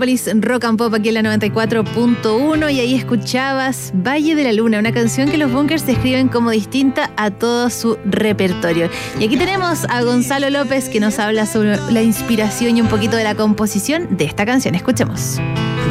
[0.00, 4.92] Rock and Pop aquí en la 94.1 y ahí escuchabas Valle de la Luna, una
[4.92, 8.88] canción que los bunkers describen como distinta a todo su repertorio.
[9.18, 13.18] Y aquí tenemos a Gonzalo López que nos habla sobre la inspiración y un poquito
[13.18, 14.74] de la composición de esta canción.
[14.74, 15.38] Escuchemos.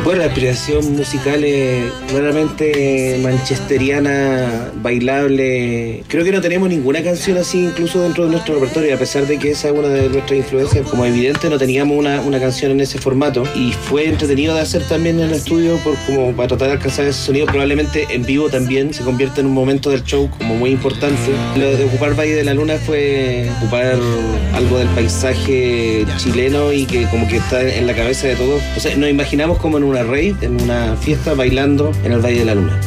[0.03, 6.03] Bueno, la inspiración musical es claramente manchesteriana, bailable.
[6.07, 9.37] Creo que no tenemos ninguna canción así, incluso dentro de nuestro repertorio, a pesar de
[9.37, 10.87] que esa es una de nuestras influencias.
[10.87, 14.81] Como evidente, no teníamos una, una canción en ese formato y fue entretenido de hacer
[14.83, 17.45] también en el estudio por como para tratar de alcanzar ese sonido.
[17.45, 21.31] Probablemente en vivo también se convierte en un momento del show como muy importante.
[21.57, 23.99] Lo de ocupar Valle de la Luna fue ocupar
[24.53, 28.61] algo del paisaje chileno y que como que está en la cabeza de todos.
[28.77, 32.39] O sea, nos imaginamos como en una rave, en una fiesta bailando en el Valle
[32.39, 32.79] de la Luna.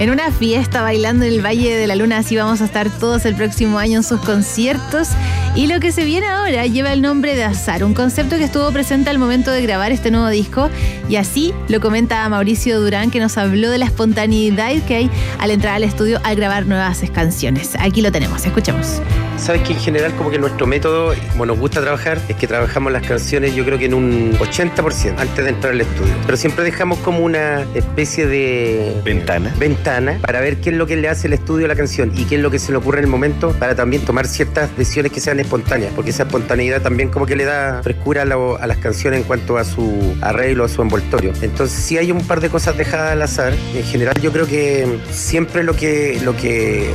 [0.00, 3.26] En una fiesta bailando en el Valle de la Luna, así vamos a estar todos
[3.26, 5.08] el próximo año en sus conciertos.
[5.56, 8.70] Y lo que se viene ahora lleva el nombre de Azar, un concepto que estuvo
[8.72, 10.70] presente al momento de grabar este nuevo disco.
[11.08, 15.50] Y así lo comenta Mauricio Durán, que nos habló de la espontaneidad que hay al
[15.50, 17.76] entrar al estudio al grabar nuevas canciones.
[17.80, 19.00] Aquí lo tenemos, escuchemos
[19.40, 22.92] sabes que en general como que nuestro método, como nos gusta trabajar, es que trabajamos
[22.92, 26.12] las canciones yo creo que en un 80% antes de entrar al estudio.
[26.26, 29.52] Pero siempre dejamos como una especie de ventana.
[29.58, 32.24] Ventana para ver qué es lo que le hace el estudio a la canción y
[32.24, 35.12] qué es lo que se le ocurre en el momento para también tomar ciertas decisiones
[35.12, 39.20] que sean espontáneas, porque esa espontaneidad también como que le da frescura a, las canciones
[39.20, 41.32] en cuanto a su arreglo, a su envoltorio.
[41.42, 43.52] Entonces si hay un par de cosas dejadas al azar.
[43.74, 46.90] En general yo creo que siempre lo que, lo que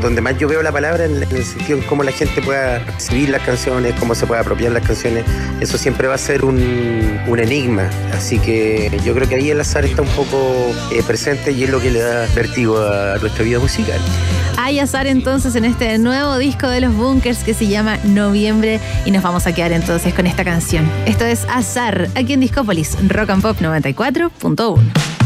[0.00, 3.28] donde, más yo veo la palabra en, en el sentido cómo la gente pueda recibir
[3.28, 5.24] las canciones, cómo se puede apropiar las canciones,
[5.60, 7.88] eso siempre va a ser un, enigma.
[8.12, 10.36] Así que yo creo que ahí el azar está un poco
[10.92, 13.98] eh, presente y es lo que le da vértigo a nuestra vida musical.
[14.58, 19.10] Hay azar entonces en este nuevo disco de los Bunkers que se llama Noviembre y
[19.10, 20.90] nos vamos a quedar entonces con esta canción.
[21.06, 25.19] Esto es Azar, aquí en Discópolis, Rock and Pop 94.1.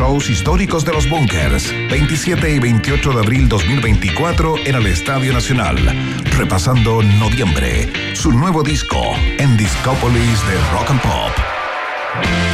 [0.00, 5.76] shows históricos de los Bunkers, 27 y 28 de abril 2024 en el Estadio Nacional,
[6.38, 12.49] repasando noviembre, su nuevo disco en Discópolis de Rock and Pop.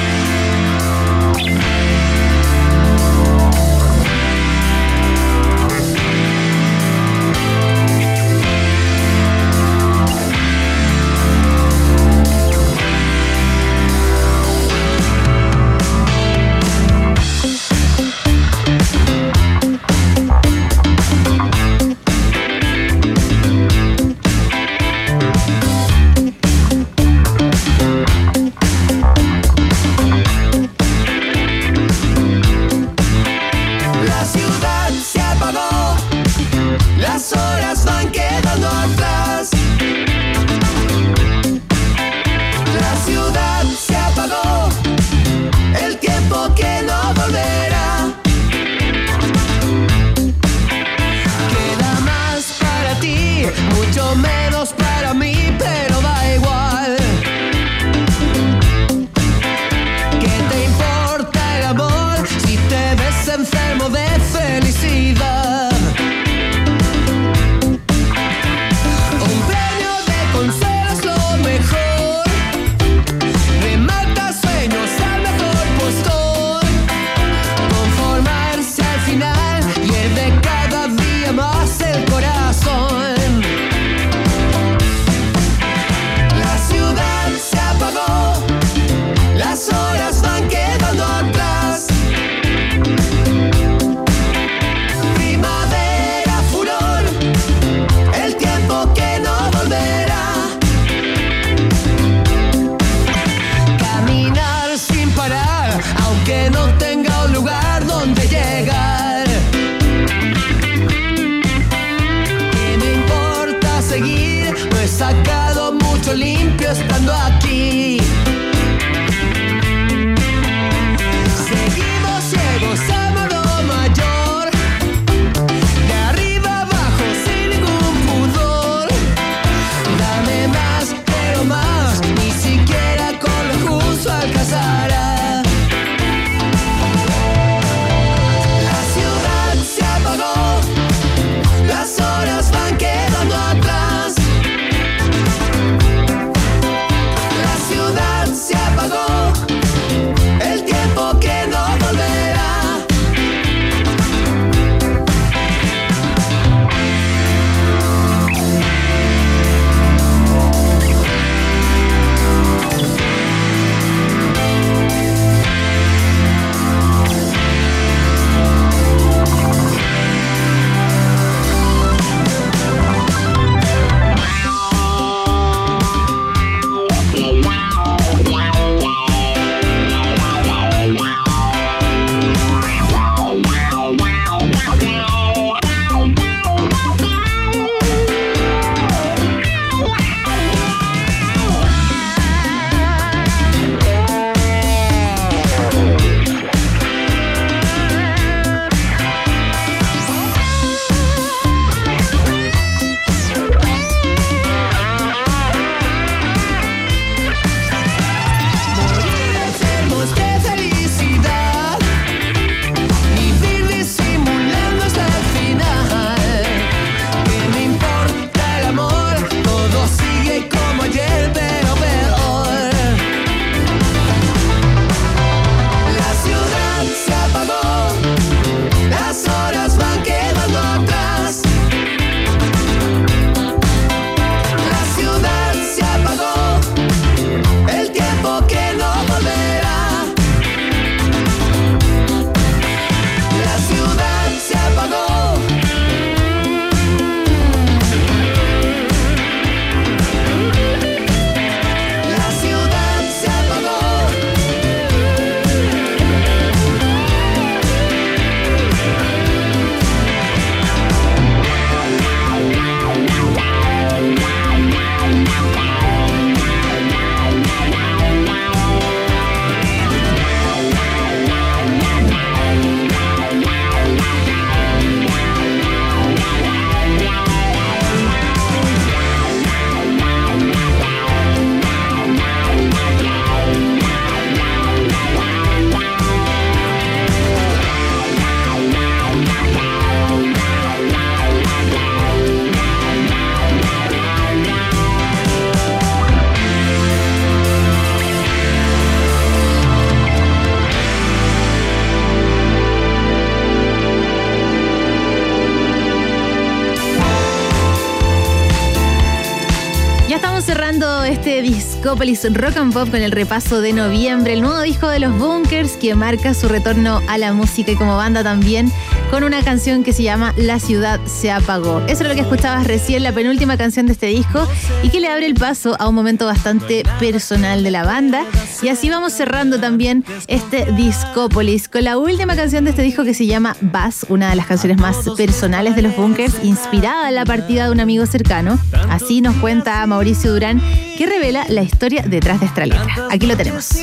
[311.87, 315.95] Rock and Pop con el repaso de noviembre, el nuevo disco de los Bunkers que
[315.95, 318.73] marca su retorno a la música y como banda también
[319.11, 321.81] con una canción que se llama La ciudad se apagó.
[321.87, 324.47] Eso es lo que escuchabas recién, la penúltima canción de este disco
[324.83, 328.25] y que le abre el paso a un momento bastante personal de la banda.
[328.63, 333.15] Y así vamos cerrando también este Discópolis con la última canción de este disco que
[333.15, 337.25] se llama Bass, una de las canciones más personales de los Bunkers, inspirada en la
[337.25, 338.59] partida de un amigo cercano.
[338.89, 340.61] Así nos cuenta Mauricio Durán
[340.97, 343.09] que revela la historia detrás de esta letra.
[343.11, 343.77] Aquí lo tenemos.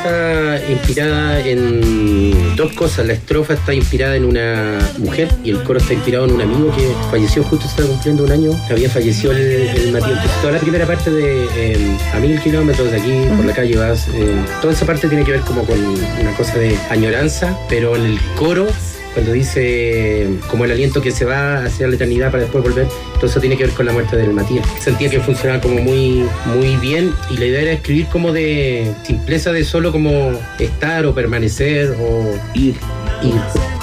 [0.00, 3.06] Está inspirada en dos cosas.
[3.06, 6.74] La estrofa está inspirada en una mujer y el coro está inspirado en un amigo
[6.74, 8.50] que falleció justo, estaba cumpliendo un año.
[8.70, 10.24] Había fallecido el, Matías.
[10.40, 14.08] toda la primera parte de em, a mil kilómetros de aquí, por la calle vas.
[14.08, 18.18] Em, toda esa parte tiene que ver como con una cosa de añoranza, pero el
[18.38, 18.68] coro
[19.14, 23.26] cuando dice como el aliento que se va hacia la eternidad para después volver, todo
[23.26, 24.66] eso tiene que ver con la muerte del Matías.
[24.80, 29.52] Sentía que funcionaba como muy, muy bien y la idea era escribir como de simpleza
[29.52, 32.76] de solo como estar o permanecer o ir,
[33.22, 33.79] ir.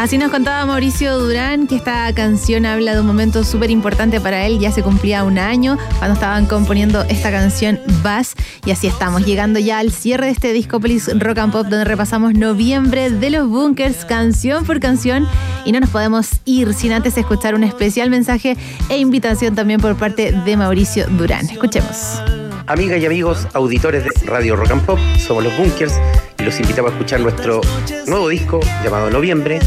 [0.00, 4.46] Así nos contaba Mauricio Durán que esta canción habla de un momento súper importante para
[4.46, 4.58] él.
[4.58, 8.32] Ya se cumplía un año cuando estaban componiendo esta canción Bass.
[8.64, 12.32] Y así estamos, llegando ya al cierre de este Discopolis Rock and Pop, donde repasamos
[12.32, 15.28] noviembre de los Bunkers, canción por canción.
[15.66, 18.56] Y no nos podemos ir sin antes escuchar un especial mensaje
[18.88, 21.44] e invitación también por parte de Mauricio Durán.
[21.50, 22.22] Escuchemos.
[22.66, 25.92] Amigas y amigos, auditores de Radio Rock and Pop, somos los Bunkers
[26.40, 27.60] y los invitamos a escuchar nuestro
[28.06, 29.58] nuevo disco llamado Noviembre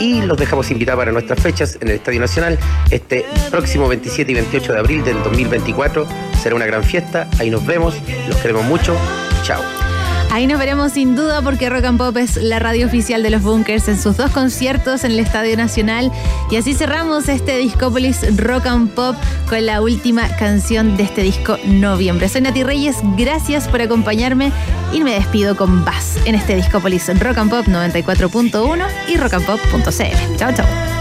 [0.00, 2.58] y los dejamos invitados para nuestras fechas en el Estadio Nacional
[2.90, 6.06] este próximo 27 y 28 de abril del 2024.
[6.42, 7.94] Será una gran fiesta, ahí nos vemos,
[8.28, 8.96] los queremos mucho,
[9.42, 9.87] chao.
[10.30, 13.42] Ahí nos veremos sin duda porque Rock and Pop es la radio oficial de los
[13.42, 16.12] Bunkers en sus dos conciertos en el Estadio Nacional.
[16.50, 19.16] Y así cerramos este Discópolis Rock and Pop
[19.48, 22.28] con la última canción de este disco Noviembre.
[22.28, 24.52] Soy Nati Reyes, gracias por acompañarme
[24.92, 30.36] y me despido con Bass en este Discópolis Rock and Pop 94.1 y rockandpop.cl.
[30.36, 30.97] Chao, chao.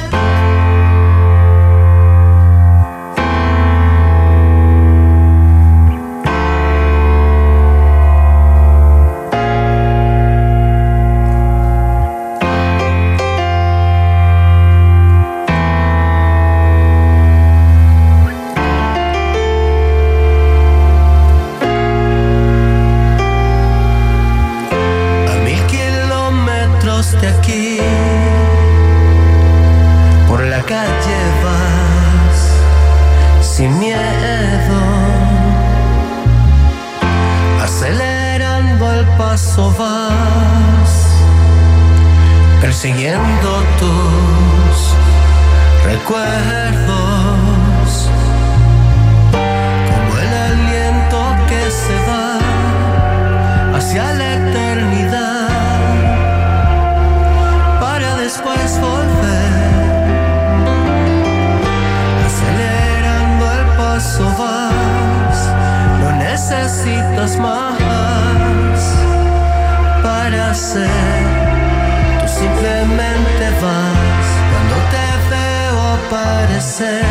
[76.58, 77.06] amanecer,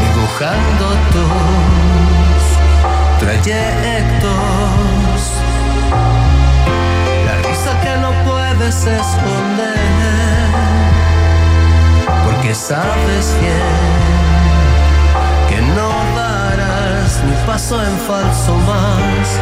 [0.00, 2.42] dibujando tus
[3.20, 4.30] trayectos,
[7.26, 9.78] la risa que no puedes esconder,
[12.24, 13.90] porque sabes bien
[15.48, 19.40] que no darás ni paso en falso más.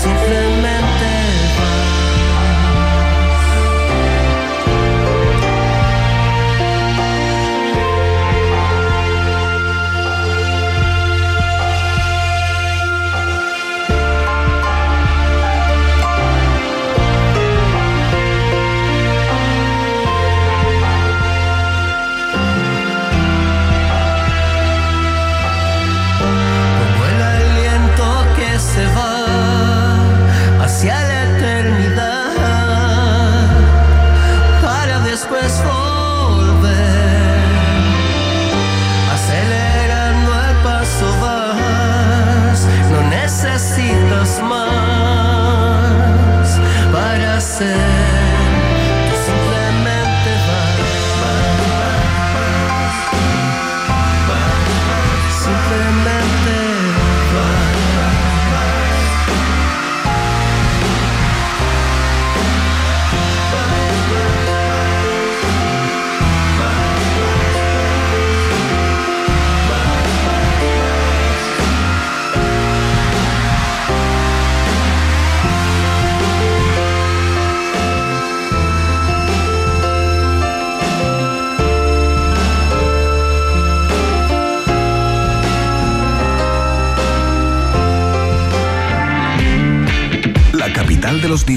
[0.00, 0.77] Simplemente
[47.58, 48.27] said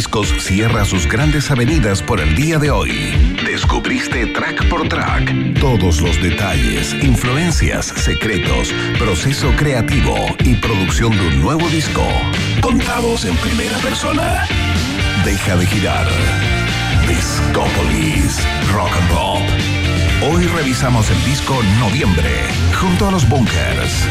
[0.01, 3.35] Discos cierra sus grandes avenidas por el día de hoy.
[3.45, 11.41] Descubriste track por track todos los detalles, influencias, secretos, proceso creativo y producción de un
[11.43, 12.01] nuevo disco.
[12.61, 14.47] Contados en primera persona.
[15.23, 16.07] Deja de girar.
[17.07, 18.39] Discopolis
[18.73, 20.33] Rock and Pop.
[20.33, 24.07] Hoy revisamos el disco Noviembre junto a los Bunkers.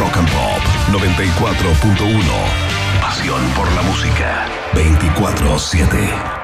[0.00, 2.79] Rock and Pop 94.1.
[3.30, 6.39] Pasión por la música 24-7.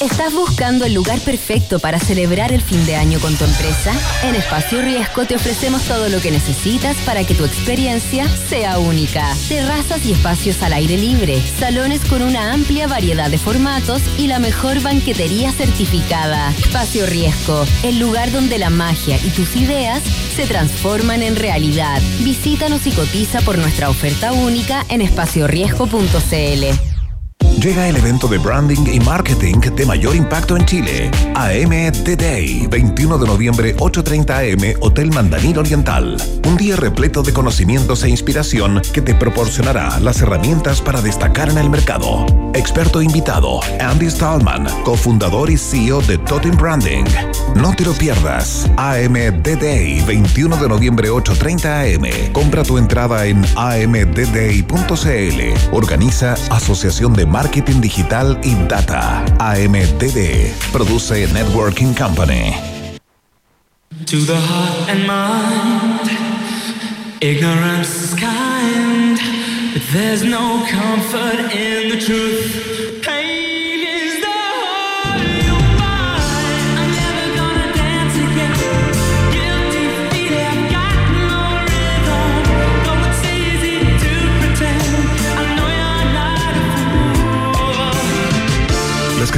[0.00, 3.92] ¿Estás buscando el lugar perfecto para celebrar el fin de año con tu empresa?
[4.24, 9.34] En Espacio Riesgo te ofrecemos todo lo que necesitas para que tu experiencia sea única.
[9.48, 14.40] Terrazas y espacios al aire libre, salones con una amplia variedad de formatos y la
[14.40, 16.50] mejor banquetería certificada.
[16.58, 20.02] Espacio Riesgo, el lugar donde la magia y tus ideas
[20.34, 22.02] se transforman en realidad.
[22.20, 26.93] Visítanos y cotiza por nuestra oferta única en espacioriesgo.cl.
[27.64, 31.10] Llega el evento de branding y marketing de mayor impacto en Chile.
[31.34, 31.70] AM
[32.04, 36.18] The Day, 21 de noviembre, 8.30 am, Hotel Mandanil Oriental.
[36.46, 41.56] Un día repleto de conocimientos e inspiración que te proporcionará las herramientas para destacar en
[41.56, 42.26] el mercado.
[42.52, 47.06] Experto invitado, Andy Stallman, cofundador y CEO de Totem Branding.
[47.56, 48.70] No te lo pierdas.
[48.76, 52.32] AM The Day, 21 de noviembre, 8.30 am.
[52.32, 54.64] Compra tu entrada en amdday.cl.
[55.72, 59.24] Organiza Asociación de Marketing Marketing Digital y Data.
[59.38, 60.50] AMTD.
[60.72, 62.56] Produce Networking Company.
[64.06, 66.10] To the heart and mind,
[67.20, 69.16] ignorance is kind,
[69.72, 72.74] but there's no comfort in the truth.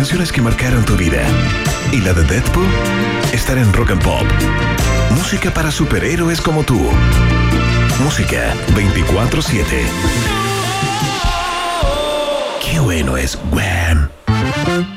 [0.07, 1.21] Canciones que marcaron tu vida.
[1.91, 2.69] Y la de Deadpool,
[3.33, 4.23] estar en Rock and Pop.
[5.17, 6.79] Música para superhéroes como tú.
[8.05, 9.65] Música 24-7.
[12.71, 14.96] Qué bueno es Wham.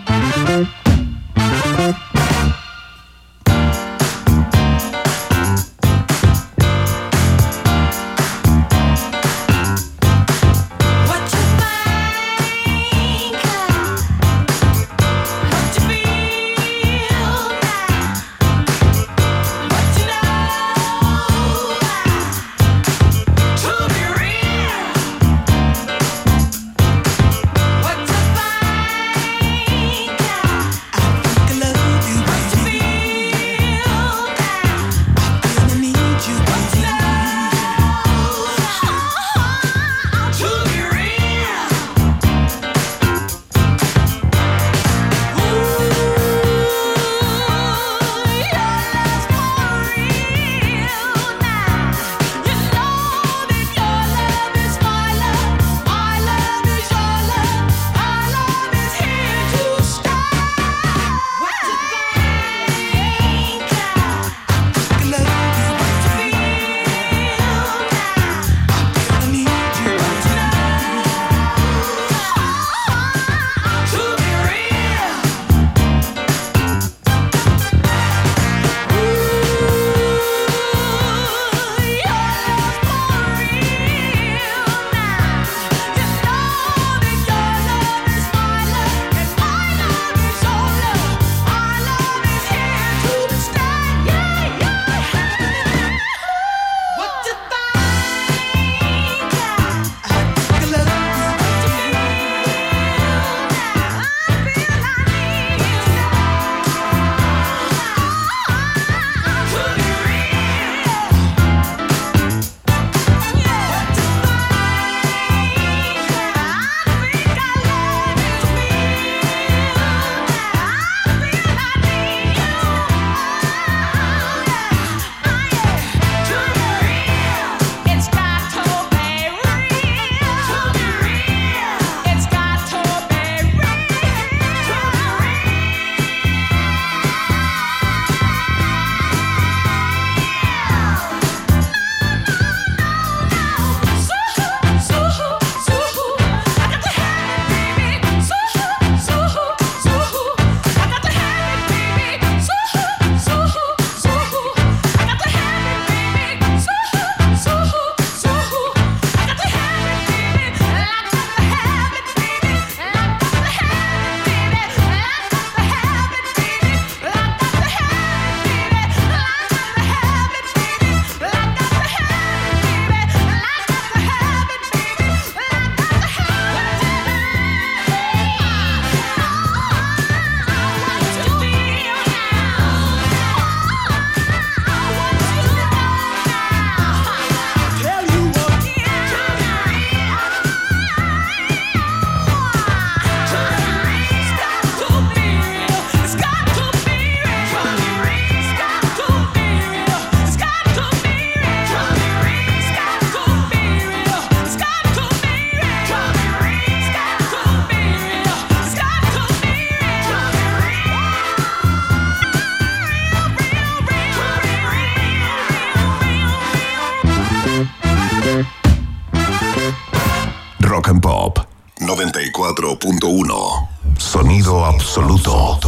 [222.50, 223.68] 104.1
[224.00, 225.60] Sonido absoluto.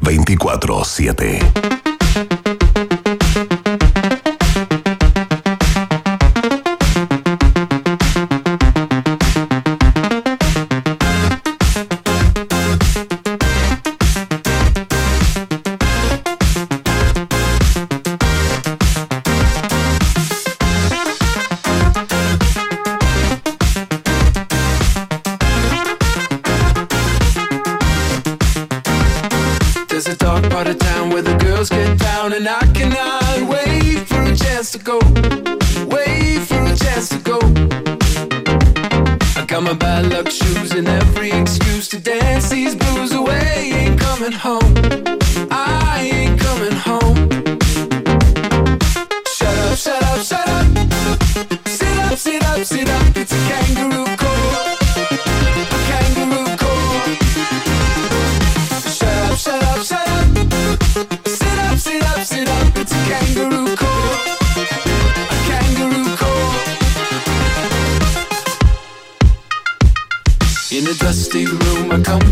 [0.00, 1.63] 24-7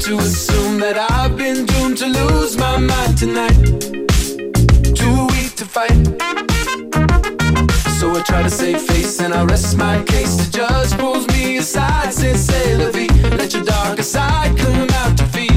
[0.03, 3.55] to assume that I've been doomed to lose my mind tonight.
[4.97, 5.95] Too weak to fight.
[8.01, 10.35] So I try to save face and I rest my case.
[10.35, 12.77] The judge pulls me aside, says, "Say,
[13.39, 15.52] Let your darker side come out to feed."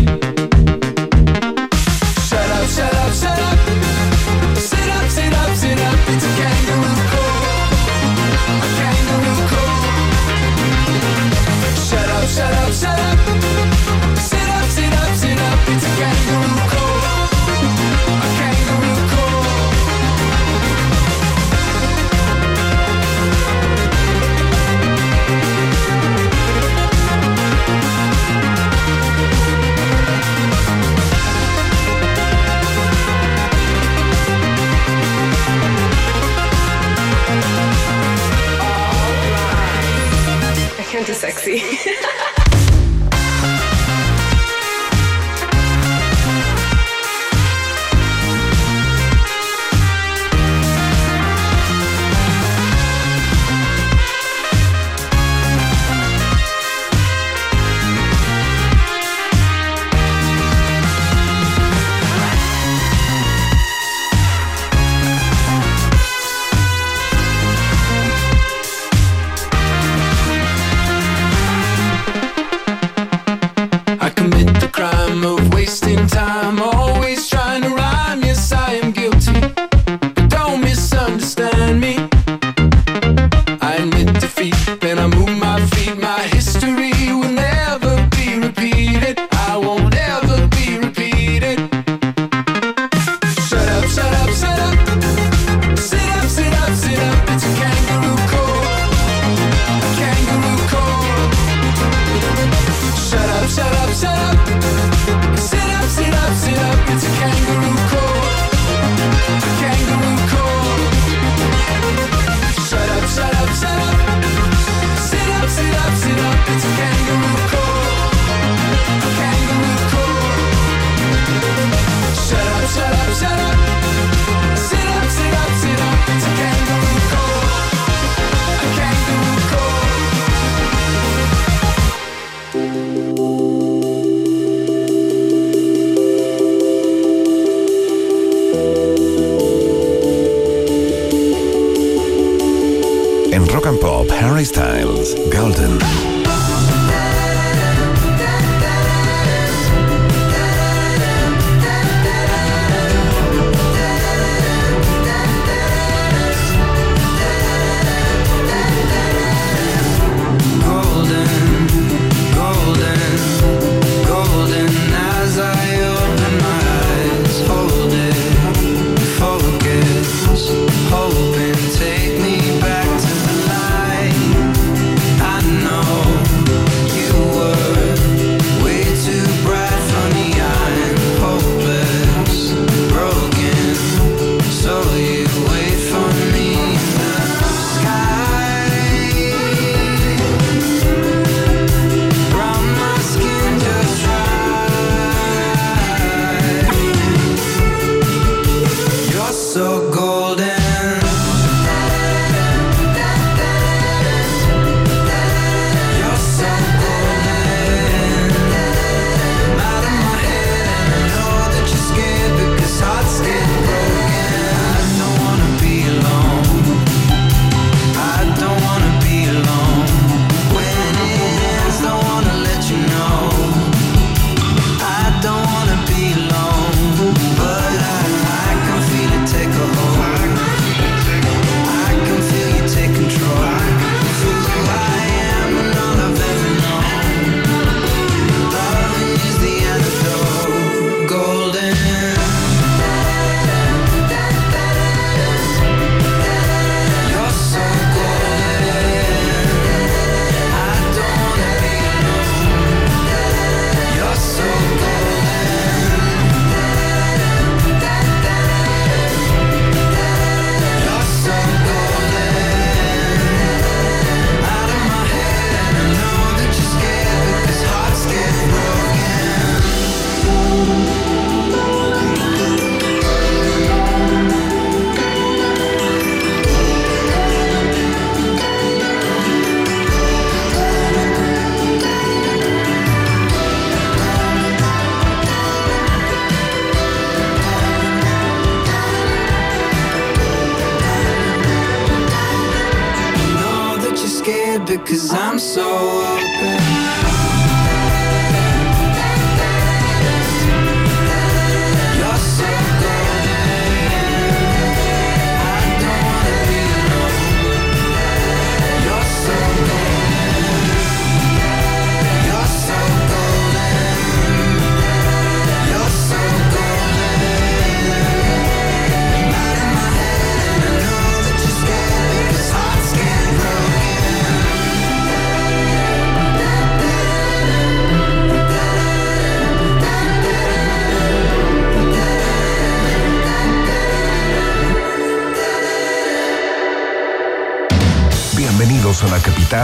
[84.51, 85.34] Then I'm moving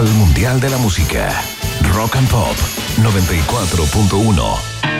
[0.10, 1.30] mundial de la música.
[1.94, 2.56] Rock and Pop
[2.98, 4.91] 94.1.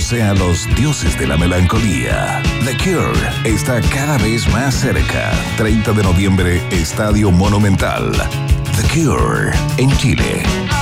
[0.00, 2.40] sean los dioses de la melancolía.
[2.64, 5.32] The Cure está cada vez más cerca.
[5.56, 8.12] 30 de noviembre, Estadio Monumental.
[8.12, 10.73] The Cure en Chile.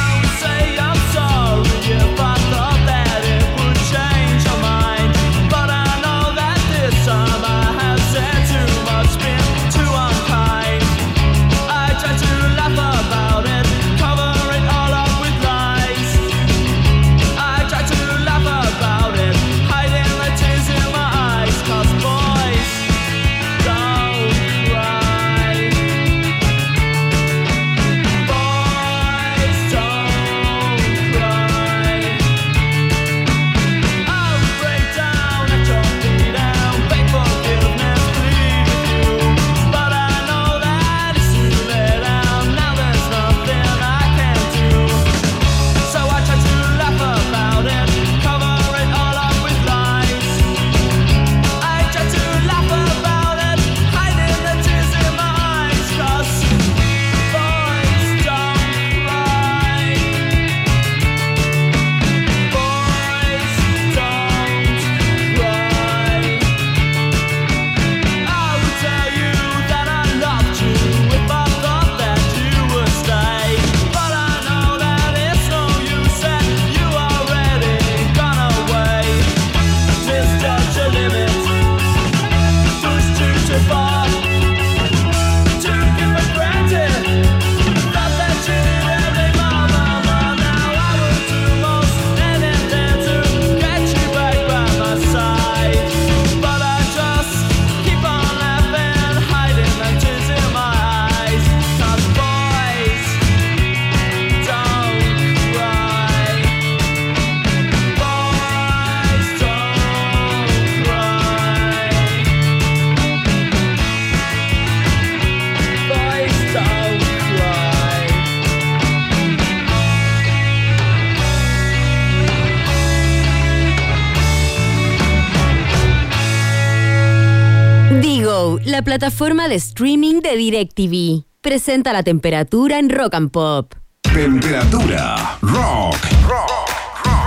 [129.03, 131.25] Plataforma de streaming de DirecTV.
[131.41, 133.75] Presenta la temperatura en Rock and Pop.
[134.01, 135.97] Temperatura rock.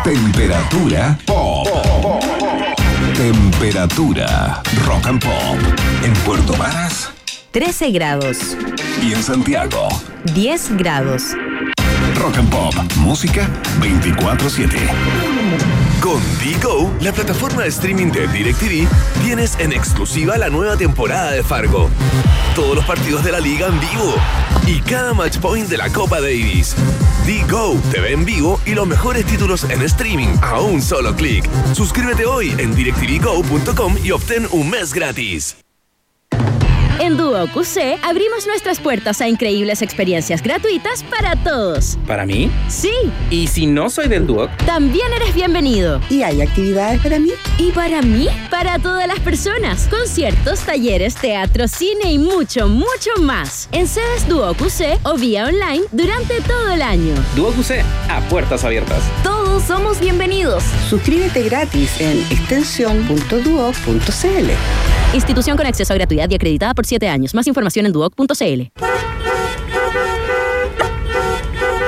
[0.01, 1.67] Temperatura pop.
[3.17, 5.59] Temperatura rock and pop.
[6.05, 7.11] En Puerto Varas
[7.51, 8.55] 13 grados.
[9.03, 9.89] y en Santiago.
[10.34, 11.36] 10 grados.
[12.15, 12.73] Rock and pop.
[12.99, 13.49] Música
[13.82, 15.85] 24-7.
[16.02, 18.88] Con Digo, la plataforma de streaming de DirecTV,
[19.24, 21.89] tienes en exclusiva la nueva temporada de Fargo.
[22.56, 24.16] Todos los partidos de la liga en vivo
[24.68, 26.76] y cada match point de la Copa Davis.
[27.26, 31.50] Digo te ve en vivo y los mejores títulos en streaming a un solo clic.
[31.74, 35.64] Suscríbete hoy en directvgo.com y obtén un mes gratis.
[37.00, 41.98] En Duo QC abrimos nuestras puertas a increíbles experiencias gratuitas para todos.
[42.08, 42.50] ¿Para mí?
[42.70, 42.91] Sí,
[43.30, 44.50] ¿Y si no soy del Duoc?
[44.66, 46.00] también eres bienvenido.
[46.10, 47.32] ¿Y hay actividades para mí?
[47.58, 48.28] ¿Y para mí?
[48.50, 49.88] Para todas las personas.
[49.89, 53.68] Conciertos, talleres, teatro, cine y mucho, mucho más.
[53.72, 57.14] En sedes Duo QC o vía online durante todo el año.
[57.36, 57.72] Duoc UC,
[58.10, 59.04] a puertas abiertas.
[59.56, 60.66] Todos somos bienvenidos.
[60.89, 64.49] Suscríbete gratis en extensión.duoc.cl.
[65.14, 67.34] Institución con acceso a gratuidad y acreditada por 7 años.
[67.34, 68.26] Más información en duoc.cl.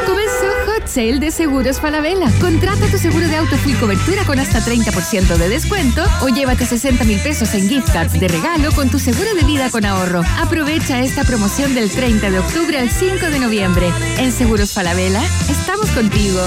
[0.06, 2.32] Comenzó Hot Sale de Seguros Falabella.
[2.40, 7.04] Contrata tu seguro de auto full cobertura con hasta 30% de descuento o llévate 60
[7.04, 10.22] mil pesos en gift cards de regalo con tu seguro de vida con ahorro.
[10.40, 13.92] Aprovecha esta promoción del 30 de octubre al 5 de noviembre.
[14.20, 16.40] En Seguros Falabella, estamos contigo.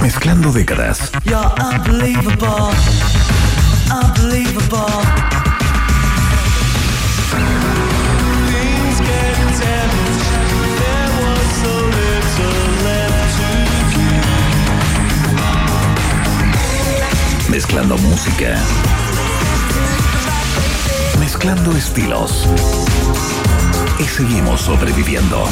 [0.00, 1.10] Mezclando décadas.
[17.50, 18.56] Mezclando música.
[21.20, 22.48] Mezclando estilos.
[23.98, 25.46] Y seguimos sobreviviendo.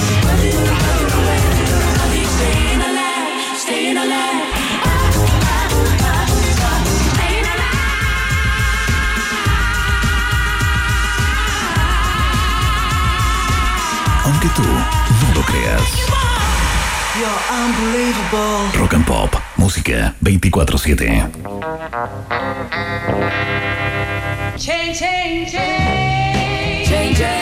[14.34, 15.80] Aunque tú no lo creas.
[18.76, 21.30] Rock and Pop, música 24-7.
[24.56, 26.88] Change, change, change.
[26.88, 27.33] Change, change, change.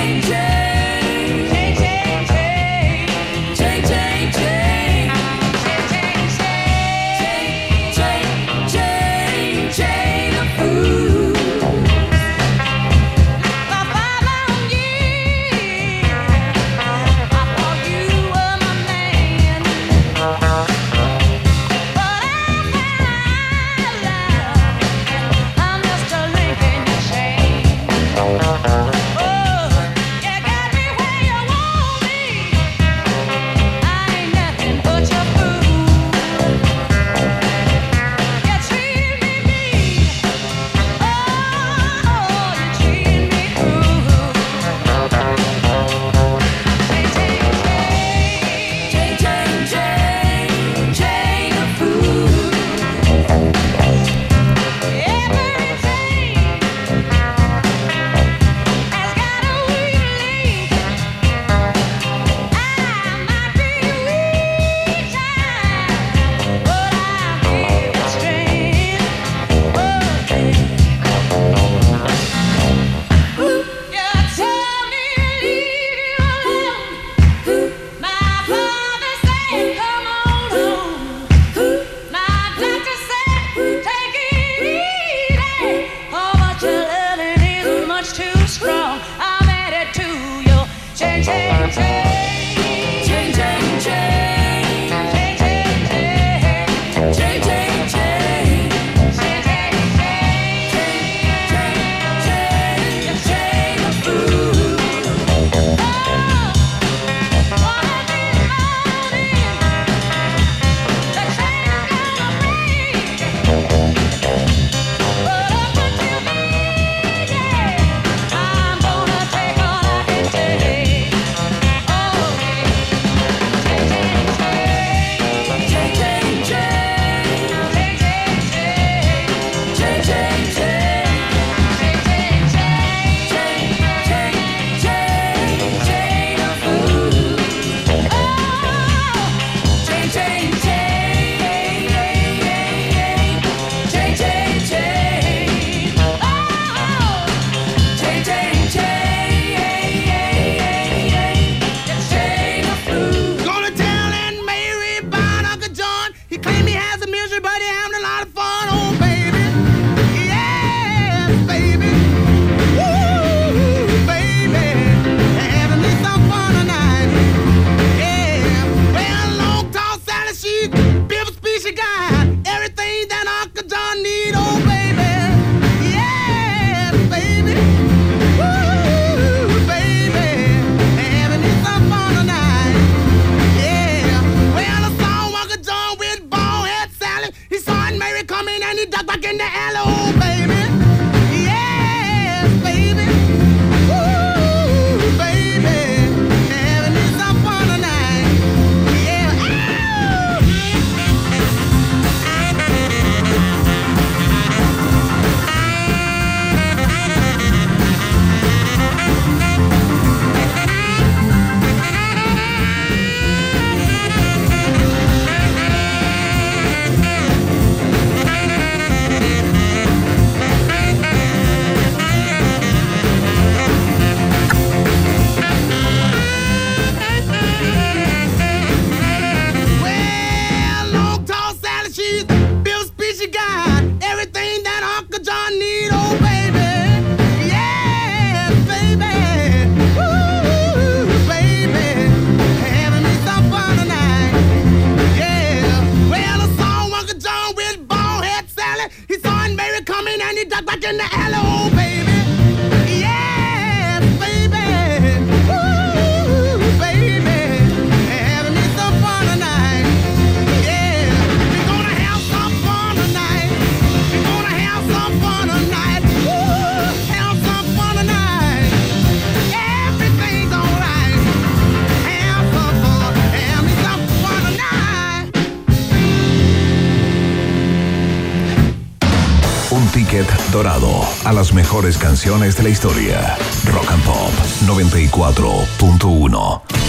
[281.43, 283.36] Las mejores canciones de la historia.
[283.64, 284.30] Rock and Pop
[284.64, 286.82] 94.1.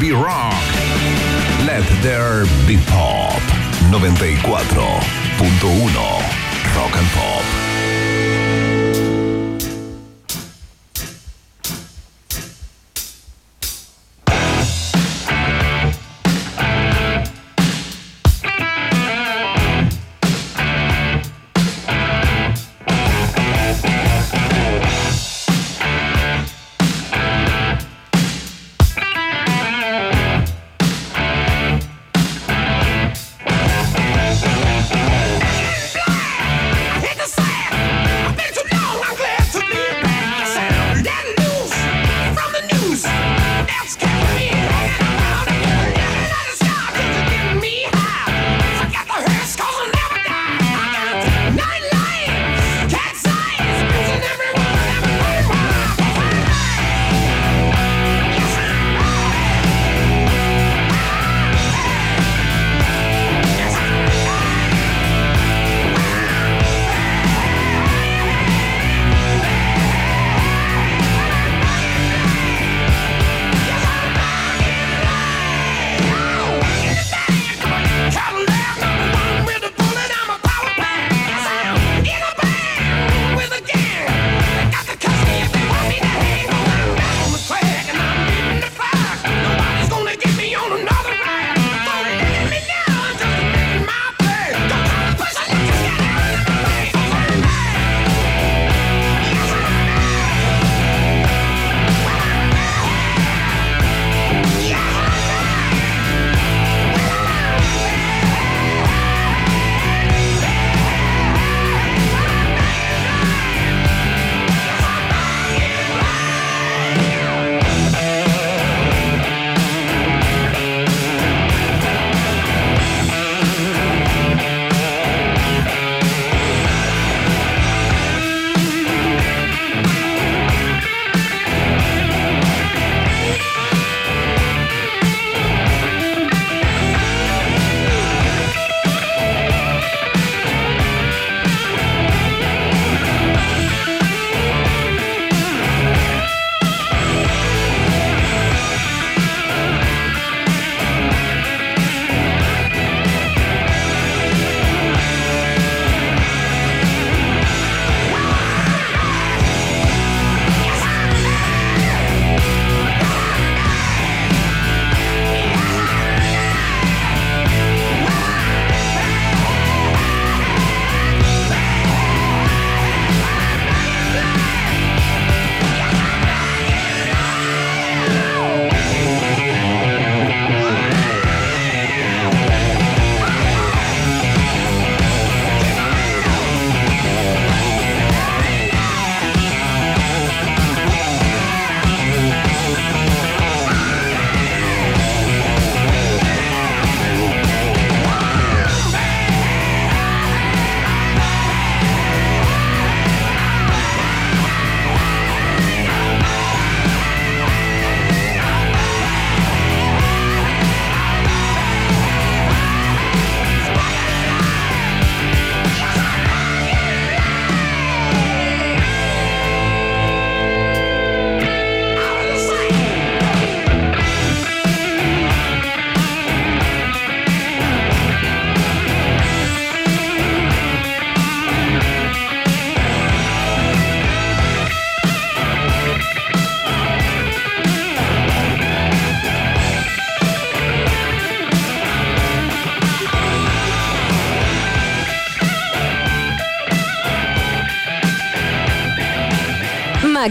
[0.00, 0.39] Be Rock.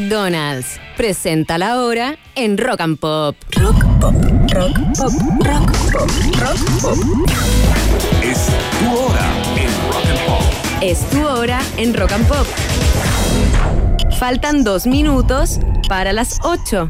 [0.09, 3.35] McDonald's presenta la hora en Rock and Pop.
[3.51, 4.15] Rock Pop,
[4.51, 5.11] Rock Pop,
[5.45, 6.97] Rock Pop, Rock Pop.
[8.23, 8.47] Es
[8.79, 10.41] tu hora en Rock and Pop.
[10.81, 12.47] Es tu hora en Rock and Pop.
[14.17, 16.89] Faltan dos minutos para las 8.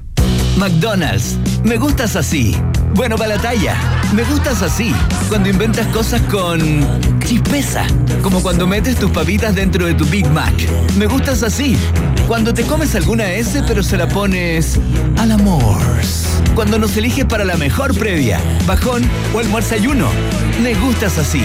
[0.56, 2.56] McDonald's, me gustas así.
[2.94, 3.76] Bueno para la talla.
[4.14, 4.94] Me gustas así.
[5.28, 6.60] Cuando inventas cosas con
[7.20, 7.86] chispeza.
[8.22, 10.54] Como cuando metes tus papitas dentro de tu Big Mac.
[10.98, 11.78] Me gustas así.
[12.28, 14.80] Cuando te comes alguna S pero se la pones
[15.18, 15.82] al amor.
[16.56, 20.10] Cuando nos eliges para la mejor previa, bajón o almuerzo ayuno.
[20.62, 21.42] Me gustas así.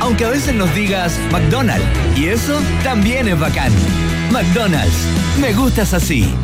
[0.00, 1.86] Aunque a veces nos digas McDonald's.
[2.16, 3.72] Y eso también es bacán.
[4.32, 5.06] McDonald's.
[5.40, 6.34] Me gustas así.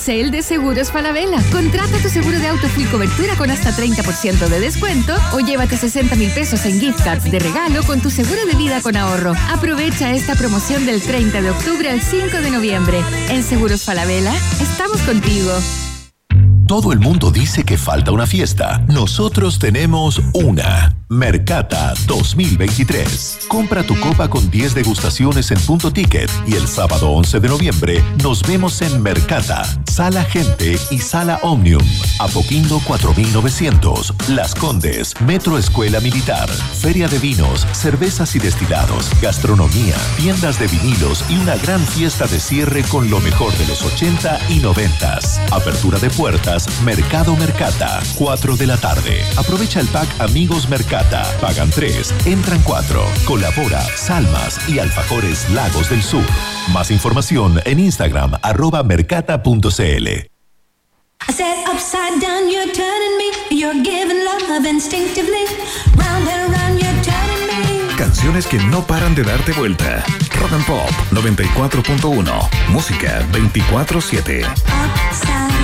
[0.00, 1.42] Sale de Seguros Falabella.
[1.52, 6.16] Contrata tu seguro de auto full cobertura con hasta 30% de descuento o llévate 60
[6.16, 9.34] mil pesos en gift cards de regalo con tu seguro de vida con ahorro.
[9.50, 13.04] Aprovecha esta promoción del 30 de octubre al 5 de noviembre.
[13.28, 15.52] En Seguros Falabella, estamos contigo.
[16.70, 18.78] Todo el mundo dice que falta una fiesta.
[18.86, 20.94] Nosotros tenemos una.
[21.12, 23.40] Mercata 2023.
[23.48, 28.04] Compra tu copa con 10 degustaciones en punto ticket y el sábado 11 de noviembre
[28.22, 31.82] nos vemos en Mercata, Sala Gente y Sala Omnium.
[32.20, 40.60] Apoquindo 4900, Las Condes, Metro Escuela Militar, Feria de Vinos, Cervezas y Destilados, Gastronomía, tiendas
[40.60, 44.60] de vinilos y una gran fiesta de cierre con lo mejor de los 80 y
[44.60, 45.18] 90.
[45.50, 49.22] Apertura de puertas, Mercado Mercata, 4 de la tarde.
[49.36, 51.22] Aprovecha el pack Amigos Mercata.
[51.40, 53.04] Pagan 3, entran 4.
[53.24, 56.24] Colabora Salmas y Alfajores Lagos del Sur.
[56.72, 60.30] Más información en Instagram, arroba mercata.cl.
[61.28, 63.30] I said upside down, you're turning me.
[63.56, 65.44] You're giving love instinctively.
[65.96, 67.96] Round and round, you're turning me.
[67.96, 70.02] Canciones que no paran de darte vuelta.
[70.40, 72.48] Rock and Pop 94.1.
[72.68, 74.46] Música 24-7.
[74.46, 75.59] Upside